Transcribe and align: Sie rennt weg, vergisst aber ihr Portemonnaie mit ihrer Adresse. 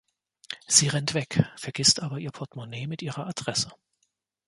Sie 0.67 0.87
rennt 0.87 1.13
weg, 1.13 1.45
vergisst 1.57 2.01
aber 2.01 2.17
ihr 2.17 2.31
Portemonnaie 2.31 2.87
mit 2.87 3.03
ihrer 3.03 3.27
Adresse. 3.27 3.71